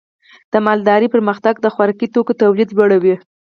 [0.51, 3.15] د مالدارۍ پرمختګ د خوراکي توکو تولید لوړوي.